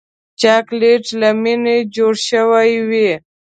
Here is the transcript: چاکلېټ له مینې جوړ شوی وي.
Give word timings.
چاکلېټ 0.39 1.05
له 1.21 1.29
مینې 1.41 1.77
جوړ 1.95 2.13
شوی 2.29 2.71
وي. 2.89 3.11